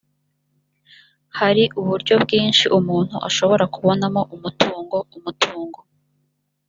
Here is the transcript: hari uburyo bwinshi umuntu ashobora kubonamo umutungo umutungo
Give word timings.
hari 1.37 1.63
uburyo 1.79 2.13
bwinshi 2.23 2.65
umuntu 2.77 3.15
ashobora 3.27 3.63
kubonamo 3.73 4.21
umutungo 4.35 4.97
umutungo 5.15 5.79